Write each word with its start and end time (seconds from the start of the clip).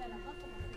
Dernier 0.00 0.69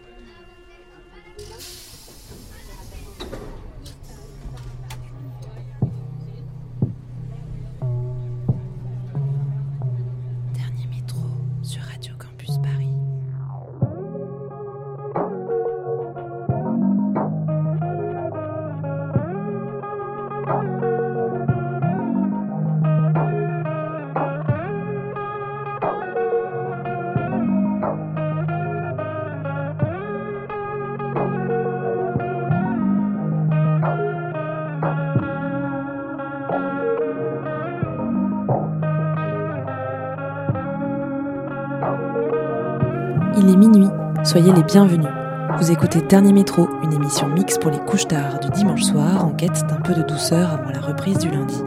soyez 44.33 44.51
les 44.51 44.63
bienvenus. 44.63 45.11
Vous 45.59 45.71
écoutez 45.71 46.01
Dernier 46.01 46.33
Métro, 46.33 46.67
une 46.81 46.91
émission 46.91 47.27
mixte 47.27 47.61
pour 47.61 47.69
les 47.69 47.77
couches 47.77 48.07
tard 48.07 48.39
du 48.39 48.49
dimanche 48.49 48.81
soir 48.81 49.23
en 49.23 49.29
quête 49.29 49.63
d'un 49.67 49.79
peu 49.79 49.93
de 49.93 50.01
douceur 50.01 50.49
avant 50.49 50.71
la 50.71 50.81
reprise 50.81 51.19
du 51.19 51.29
lundi. 51.29 51.61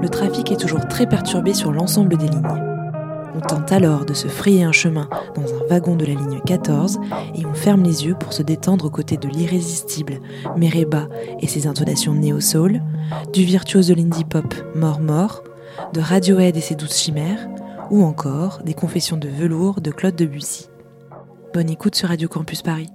Le 0.00 0.08
trafic 0.08 0.50
est 0.50 0.56
toujours 0.56 0.84
très 0.88 1.06
perturbé 1.06 1.54
sur 1.54 1.70
l'ensemble 1.70 2.16
des 2.16 2.26
lignes. 2.26 2.42
On 3.36 3.38
tente 3.38 3.70
alors 3.70 4.04
de 4.04 4.12
se 4.12 4.26
frayer 4.26 4.64
un 4.64 4.72
chemin 4.72 5.08
dans 5.36 5.42
un 5.44 5.68
wagon 5.70 5.94
de 5.94 6.04
la 6.04 6.14
ligne 6.14 6.40
14 6.44 6.98
et 7.36 7.46
on 7.46 7.54
ferme 7.54 7.84
les 7.84 8.06
yeux 8.06 8.16
pour 8.18 8.32
se 8.32 8.42
détendre 8.42 8.86
aux 8.86 8.90
côtés 8.90 9.16
de 9.16 9.28
l'irrésistible 9.28 10.14
Mereba 10.56 11.06
et 11.38 11.46
ses 11.46 11.68
intonations 11.68 12.14
néo-soul, 12.14 12.80
du 13.32 13.44
virtuose 13.44 13.86
de 13.86 13.94
l'indie 13.94 14.24
pop 14.24 14.52
Mort 14.74 14.98
Mort, 14.98 15.44
de 15.92 16.00
Radiohead 16.00 16.56
et 16.56 16.60
ses 16.60 16.74
douces 16.74 16.98
chimères, 16.98 17.48
ou 17.92 18.02
encore 18.02 18.62
des 18.64 18.74
confessions 18.74 19.16
de 19.16 19.28
velours 19.28 19.80
de 19.80 19.92
Claude 19.92 20.16
Debussy. 20.16 20.71
Bonne 21.52 21.68
écoute 21.68 21.94
sur 21.94 22.08
Radio 22.08 22.28
Campus 22.28 22.62
Paris. 22.62 22.88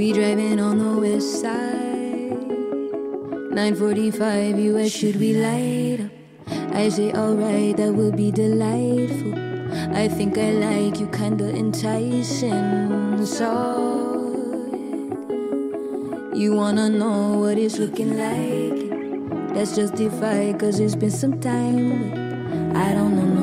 We 0.00 0.14
driving 0.14 0.58
on 0.60 0.78
the 0.78 0.98
west 0.98 1.42
side. 1.42 2.48
945 3.52 4.58
US, 4.58 4.90
should 4.90 5.16
we 5.16 5.34
light 5.34 6.00
up? 6.00 6.10
I 6.74 6.88
say, 6.88 7.12
alright, 7.12 7.76
that 7.76 7.92
would 7.92 8.16
be 8.16 8.30
delightful. 8.30 9.34
I 9.94 10.08
think 10.08 10.38
I 10.38 10.52
like 10.52 11.00
you, 11.00 11.06
kinda 11.08 11.50
enticing. 11.54 13.26
So, 13.26 13.52
you 16.32 16.54
wanna 16.54 16.88
know 16.88 17.38
what 17.38 17.58
it's 17.58 17.76
looking 17.78 18.16
like? 18.16 19.54
Let's 19.54 19.76
justify, 19.76 20.54
cause 20.54 20.80
it's 20.80 20.96
been 20.96 21.10
some 21.10 21.40
time. 21.40 22.14
I 22.74 22.94
don't 22.94 23.16
know, 23.16 23.39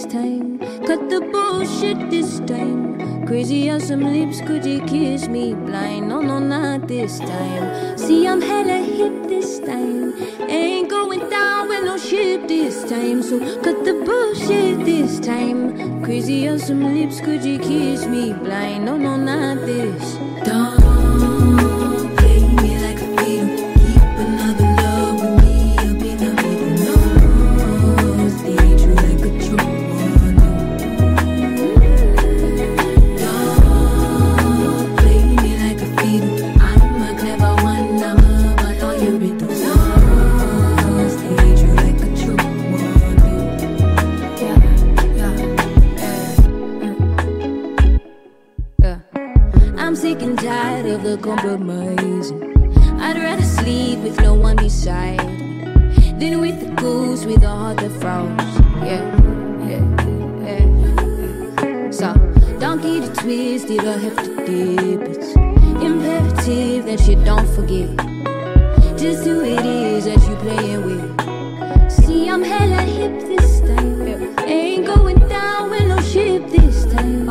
this 0.00 0.12
time. 0.12 0.58
Cut 0.86 1.10
the 1.10 1.20
bullshit 1.20 2.10
this 2.10 2.40
time. 2.40 3.26
Crazy 3.26 3.70
on 3.70 3.80
some 3.80 4.02
lips, 4.02 4.40
could 4.40 4.64
you 4.64 4.80
kiss 4.86 5.28
me 5.28 5.54
blind? 5.54 6.08
No, 6.08 6.20
no, 6.20 6.38
not 6.38 6.88
this 6.88 7.18
time. 7.18 7.98
See, 7.98 8.26
I'm 8.26 8.40
hella 8.40 8.78
hip 8.78 9.28
this 9.28 9.60
time. 9.60 10.14
Ain't 10.48 10.88
going 10.88 11.28
down 11.28 11.68
with 11.68 11.84
no 11.84 11.98
ship 11.98 12.48
this 12.48 12.82
time. 12.88 13.22
So 13.22 13.38
cut 13.62 13.84
the 13.84 13.94
bullshit 14.06 14.84
this 14.84 15.20
time. 15.20 16.02
Crazy 16.02 16.48
on 16.48 16.58
some 16.58 16.82
lips, 16.82 17.20
could 17.20 17.44
you 17.44 17.58
kiss 17.58 18.06
me 18.06 18.32
blind? 18.32 18.86
No, 18.86 18.96
no, 18.96 19.16
not 19.16 19.66
this. 19.66 20.14
Don't 20.44 20.79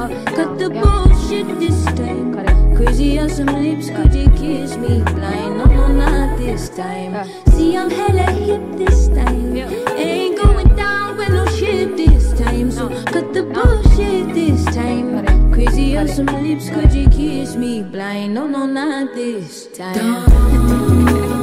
Cut 0.07 0.57
the 0.57 0.69
bullshit 0.69 1.59
this 1.59 1.83
time. 1.83 2.33
Crazy 2.73 3.19
on 3.19 3.29
some 3.29 3.47
lips, 3.47 3.89
could 3.89 4.13
you 4.13 4.29
kiss 4.29 4.77
me 4.77 5.01
blind? 5.03 5.57
No, 5.57 5.65
no, 5.65 5.87
not 5.87 6.37
this 6.37 6.69
time. 6.69 7.27
See, 7.47 7.75
I'm 7.75 7.89
hella 7.89 8.31
hip 8.31 8.61
this 8.77 9.09
time. 9.09 9.57
Ain't 9.97 10.41
going 10.41 10.73
down 10.77 11.17
with 11.17 11.29
no 11.29 11.45
ship 11.47 11.97
this 11.97 12.31
time. 12.39 12.71
So 12.71 12.87
cut 13.11 13.33
the 13.33 13.43
bullshit 13.43 14.33
this 14.33 14.63
time. 14.73 15.51
Crazy 15.51 15.97
on 15.97 16.07
some 16.07 16.27
lips, 16.27 16.69
could 16.69 16.93
you 16.93 17.09
kiss 17.09 17.57
me 17.57 17.83
blind? 17.83 18.33
No, 18.35 18.47
no, 18.47 18.65
not 18.65 19.13
this 19.13 19.67
time. 19.67 21.38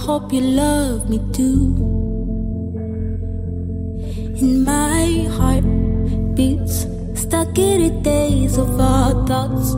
hope 0.00 0.32
you 0.32 0.40
love 0.40 1.10
me 1.10 1.18
too. 1.32 1.76
In 4.40 4.64
my 4.64 5.28
heart 5.36 5.66
beats, 6.34 6.86
stuck 7.14 7.58
in 7.58 7.82
the 7.82 8.00
days 8.00 8.56
of 8.56 8.80
our 8.80 9.12
thoughts, 9.26 9.74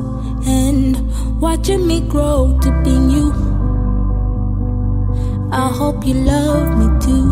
and 0.47 0.95
watching 1.41 1.87
me 1.89 2.01
grow 2.09 2.57
to 2.63 2.71
be 2.85 2.97
new. 3.13 3.33
I 5.51 5.69
hope 5.81 6.07
you 6.07 6.15
love 6.15 6.69
me 6.81 6.87
too. 7.07 7.31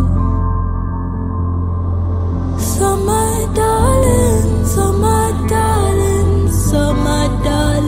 So, 2.59 2.97
my 2.97 3.35
darling, 3.55 4.67
so 4.67 4.93
my 4.93 5.47
darling, 5.49 6.53
so 6.53 6.93
my 6.93 7.27
darling. 7.45 7.80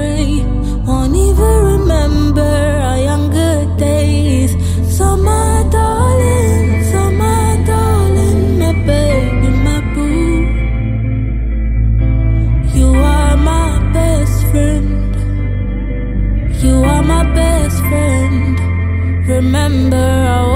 pray. 0.00 0.28
Won't 0.86 1.14
even 1.26 1.56
remember 1.72 2.52
our 2.88 3.00
younger 3.10 3.56
days. 3.86 4.50
So 4.96 5.06
my 5.30 5.54
darling, 5.76 6.68
so 6.90 7.00
my 7.24 7.46
darling, 7.70 8.40
my 8.62 8.72
baby, 8.88 9.48
my 9.66 9.78
boo. 9.94 10.32
You 12.78 12.88
are 13.14 13.36
my 13.52 13.68
best 13.96 14.36
friend. 14.50 15.12
You 16.62 16.74
are 16.92 17.04
my 17.14 17.24
best 17.40 17.78
friend. 17.88 18.56
Remember 19.34 20.08
our 20.36 20.49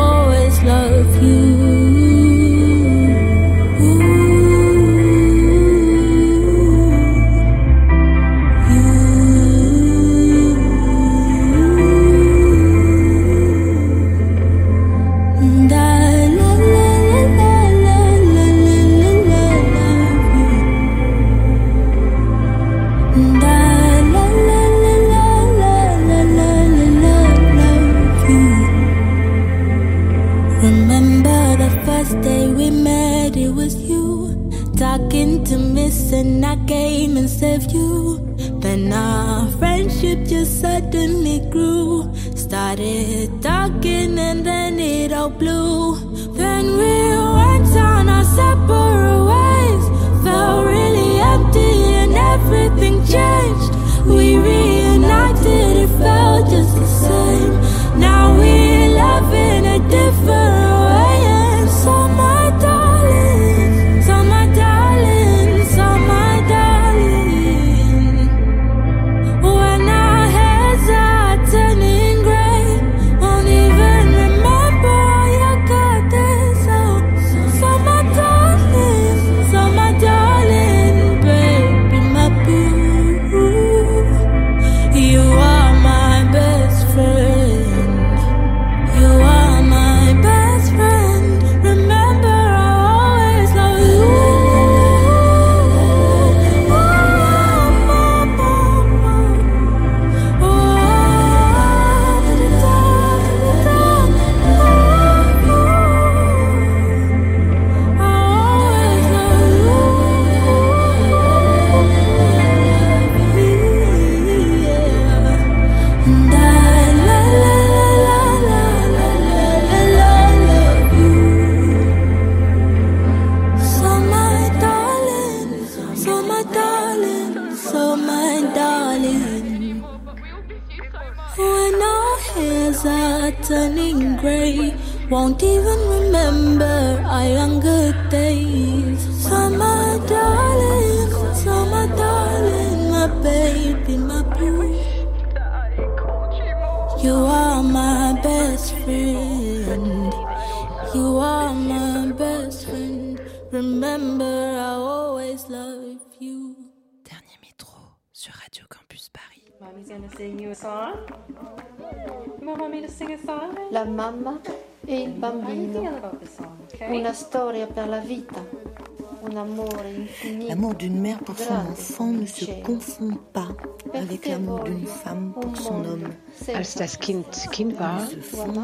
L'amour 170.49 170.75
d'une 170.75 171.01
mère 171.01 171.19
pour 171.21 171.39
son 171.39 171.55
enfant 171.55 172.13
ne 172.13 172.27
se 172.27 172.45
confond 172.63 173.17
pas 173.33 173.49
avec 173.95 174.29
l'amour 174.29 174.65
d'une 174.65 174.87
femme 174.87 175.33
pour 175.41 175.57
son 175.57 175.85
homme. 175.85 176.11
Als 176.55 176.75
das 176.75 176.99
Kind 176.99 177.27
Kind 177.51 177.79
war, 177.79 178.03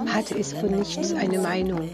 hatte 0.06 0.38
es 0.38 0.52
von 0.52 0.70
nichts 0.70 1.14
eine 1.14 1.38
Meinung, 1.38 1.88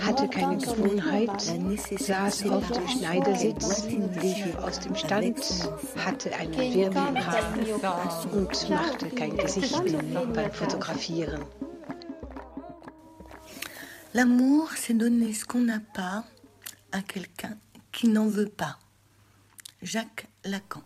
hatte 0.00 0.28
keine 0.28 0.56
Gewohnheit, 0.56 1.52
saß 1.98 2.48
auf 2.48 2.70
dem 2.70 2.88
Schneidersitz, 2.88 3.86
lief 4.22 4.56
aus 4.64 4.80
dem 4.80 4.94
Stand, 4.94 5.68
hatte 6.04 6.34
einen 6.34 6.56
Wirbel 6.56 7.02
im 7.08 7.26
Haar 7.26 7.42
und 8.32 8.70
machte 8.70 9.06
kein 9.10 9.36
Gesicht 9.36 9.82
beim 10.32 10.52
Fotografieren. 10.52 11.42
L'amour, 14.16 14.70
c'est 14.74 14.94
donner 14.94 15.34
ce 15.34 15.44
qu'on 15.44 15.60
n'a 15.60 15.78
pas 15.78 16.24
à 16.90 17.02
quelqu'un 17.02 17.58
qui 17.92 18.08
n'en 18.08 18.26
veut 18.26 18.48
pas. 18.48 18.78
Jacques 19.82 20.26
Lacan. 20.42 20.82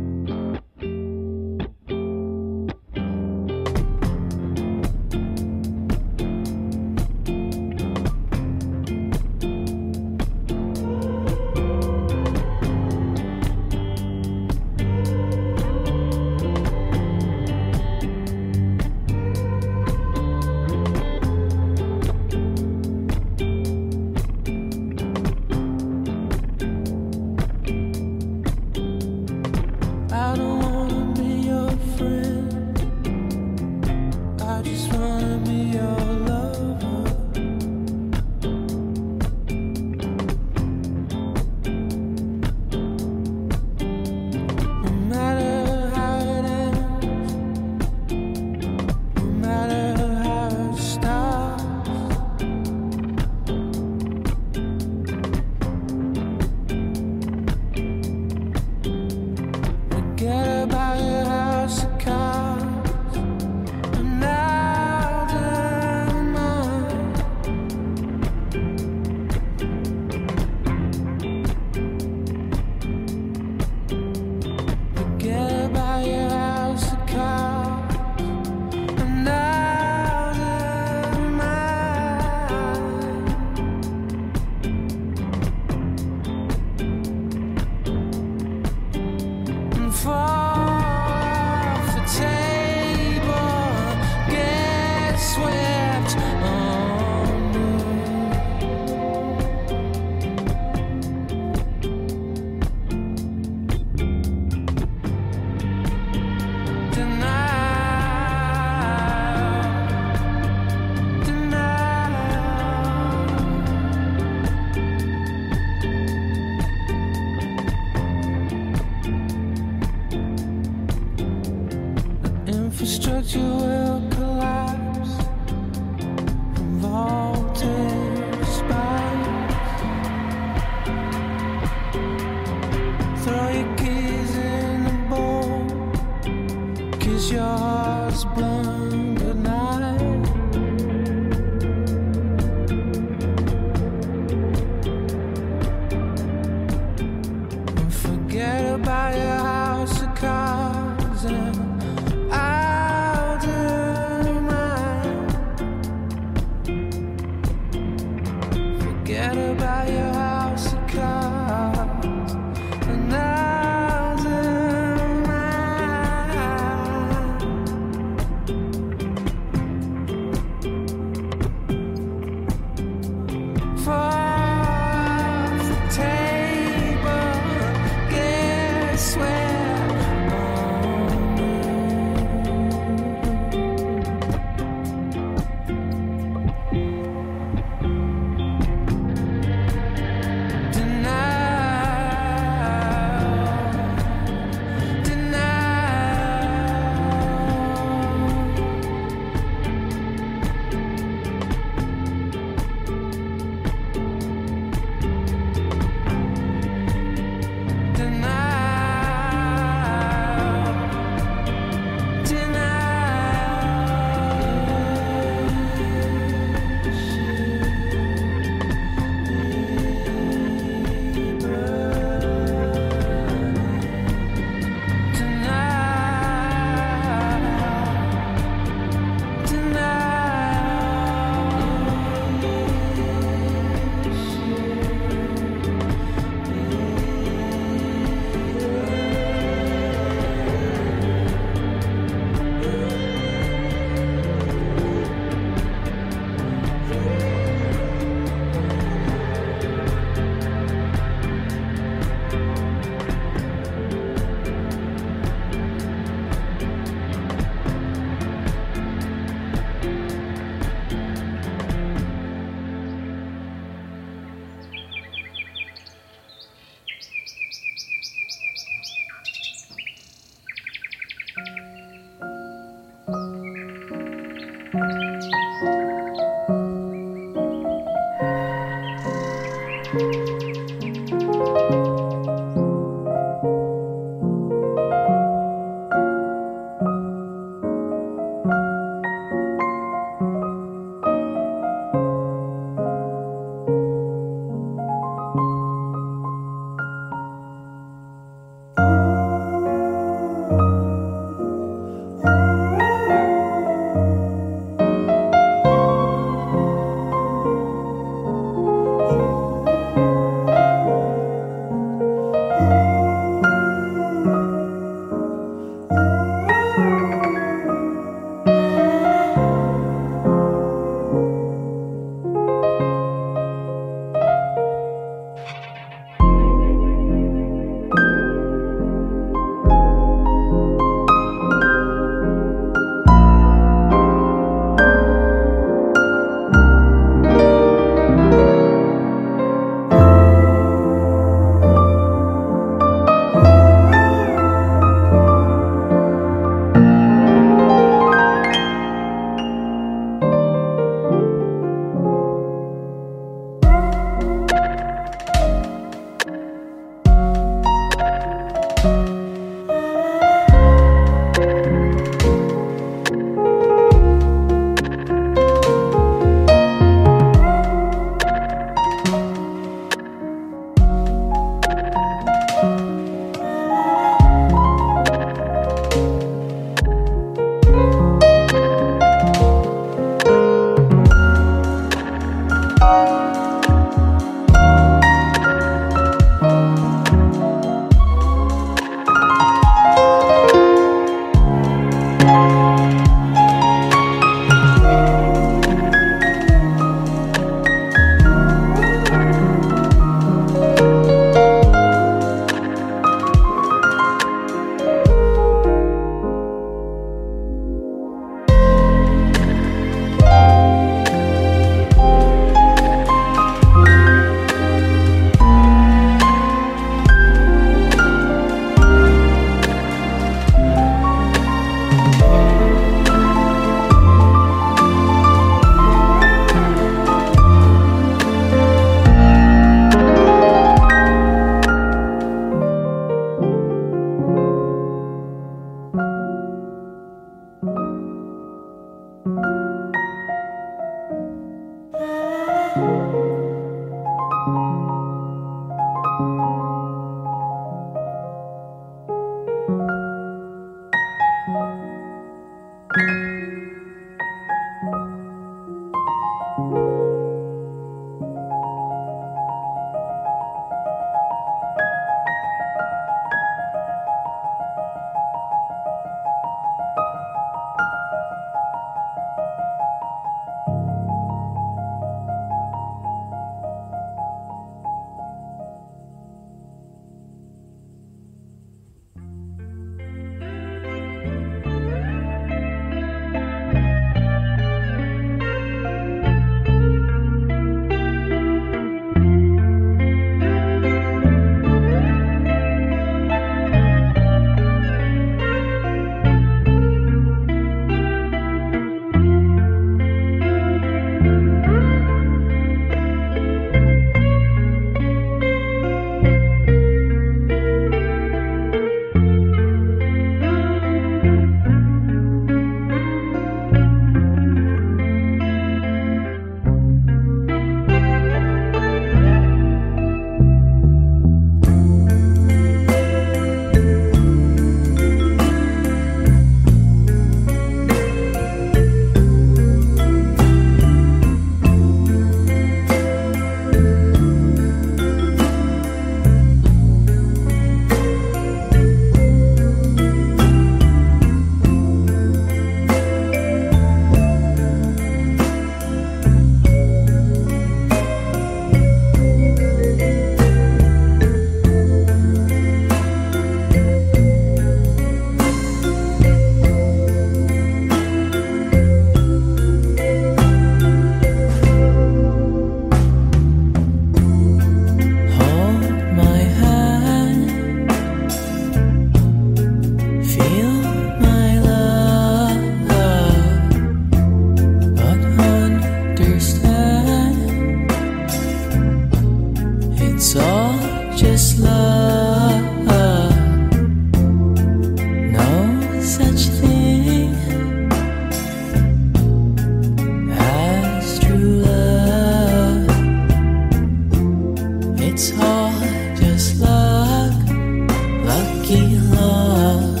love. 599.21 600.00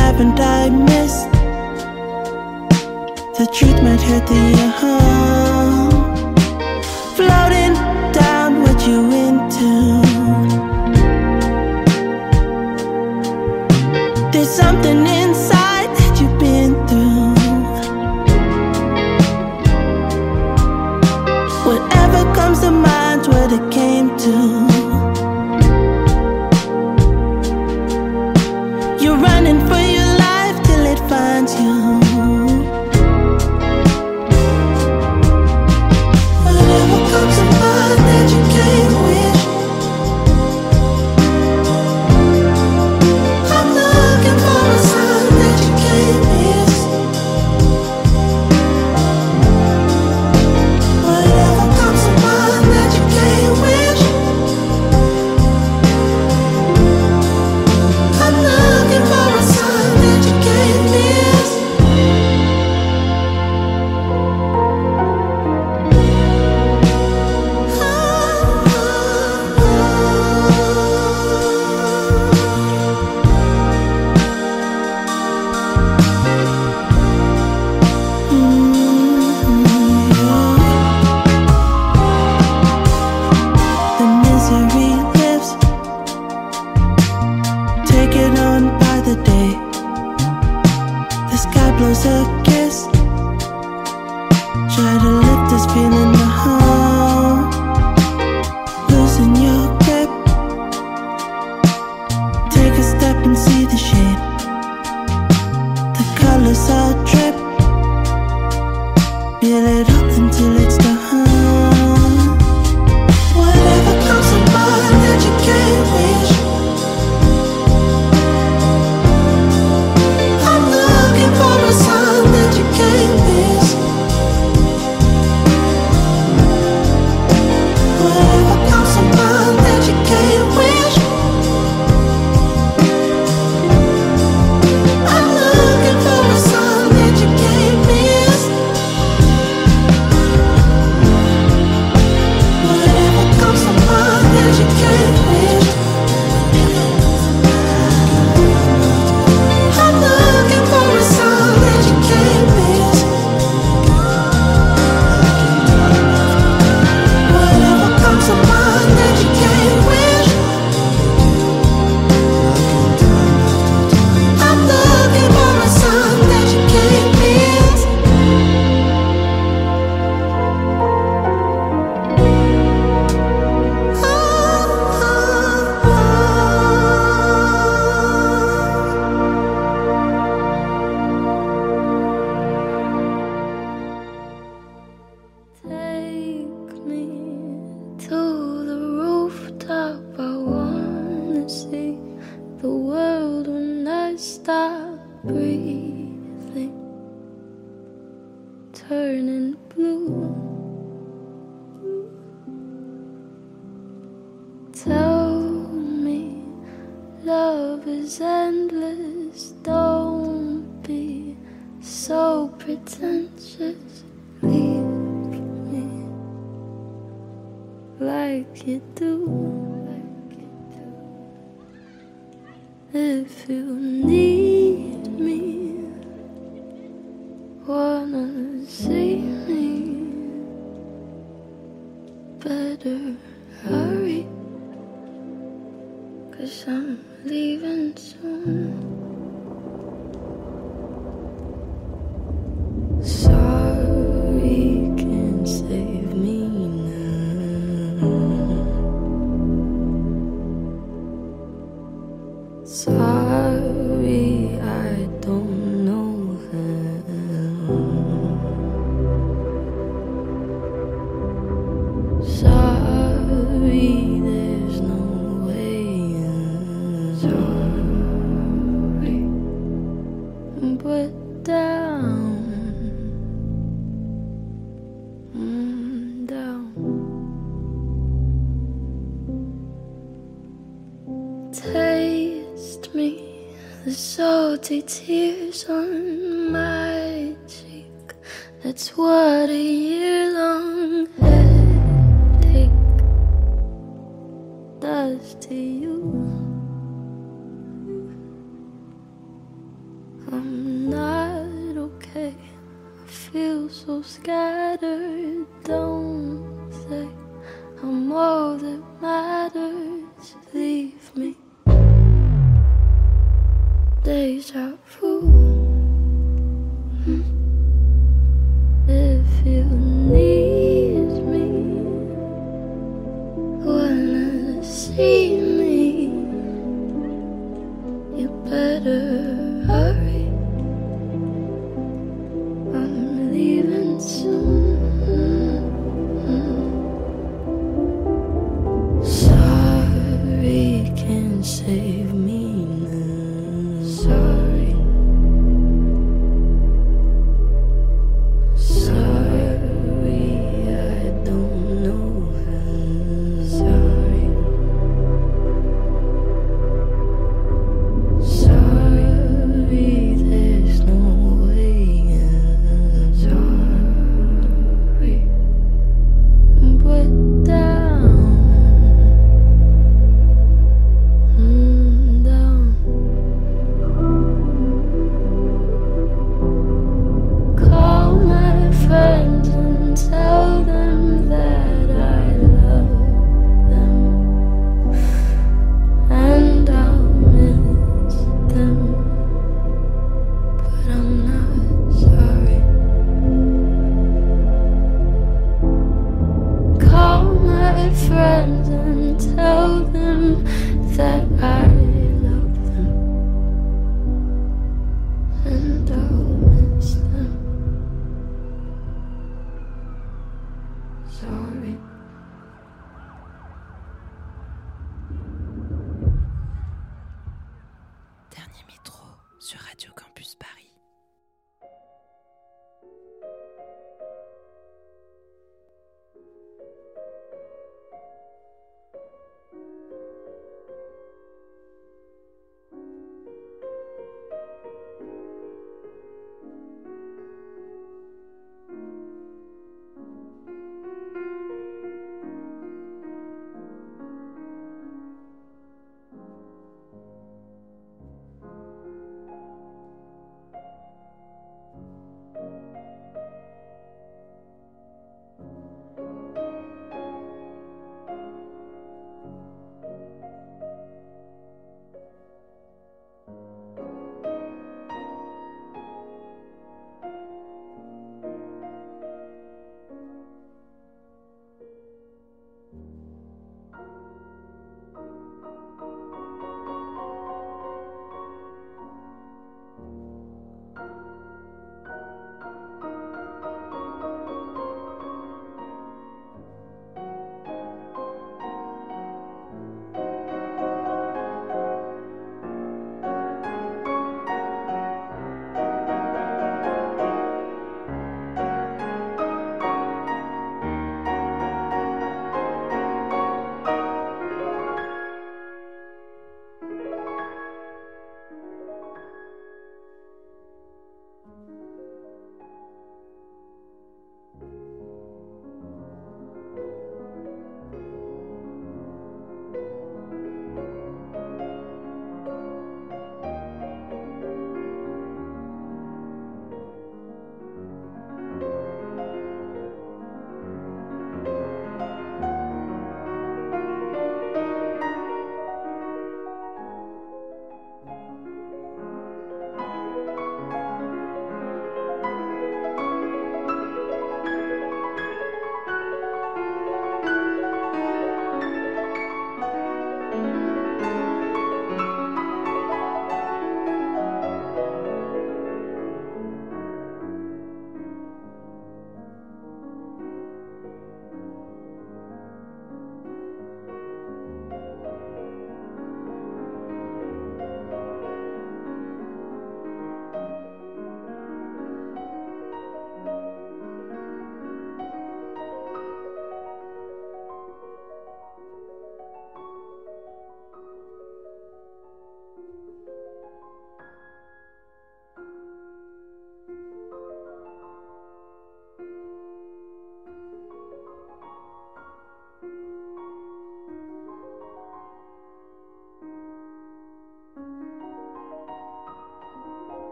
haven't 0.00 0.40
I 0.40 0.62
missed? 0.90 1.30
The 3.38 3.46
truth 3.56 3.78
might 3.86 4.02
hurt 4.08 4.26
the 4.34 4.44
harm. 4.80 5.90
Floating 7.18 7.74
down 8.20 8.50
what 8.62 8.78
you 8.88 8.98
into. 9.26 9.72
There's 14.32 14.52
something 14.62 15.00
in 15.18 15.19